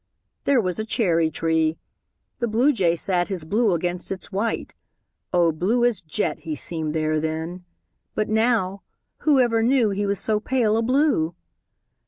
There 0.45 0.59
was 0.59 0.79
a 0.79 0.83
cherry 0.83 1.29
tree. 1.29 1.77
The 2.39 2.47
Bluejay 2.47 2.95
sat 2.95 3.27
His 3.27 3.45
blue 3.45 3.75
against 3.75 4.11
its 4.11 4.31
white 4.31 4.73
O 5.31 5.51
blue 5.51 5.85
as 5.85 6.01
jet 6.01 6.39
He 6.39 6.55
seemed 6.55 6.95
there 6.95 7.19
then! 7.19 7.65
But 8.15 8.27
now 8.27 8.81
Whoever 9.19 9.61
knew 9.61 9.91
He 9.91 10.07
was 10.07 10.17
so 10.19 10.39
pale 10.39 10.75
a 10.75 10.81
blue! 10.81 11.35